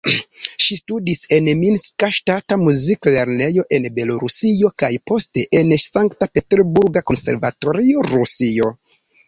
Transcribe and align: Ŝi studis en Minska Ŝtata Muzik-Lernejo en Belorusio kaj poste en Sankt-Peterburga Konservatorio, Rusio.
Ŝi 0.67 0.75
studis 0.77 1.19
en 1.35 1.49
Minska 1.59 2.09
Ŝtata 2.19 2.57
Muzik-Lernejo 2.61 3.67
en 3.79 3.87
Belorusio 3.99 4.73
kaj 4.83 4.91
poste 5.13 5.47
en 5.61 5.77
Sankt-Peterburga 5.87 7.07
Konservatorio, 7.15 8.11
Rusio. 8.15 8.75